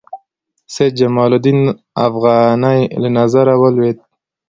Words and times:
سید 0.73 0.93
جمال 0.99 1.31
الدین 1.35 1.59
افغاني 2.07 2.79
له 3.01 3.09
نظره 3.17 3.53
ولوېد. 3.61 3.97